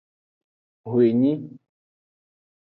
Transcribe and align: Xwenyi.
Xwenyi. 0.89 1.33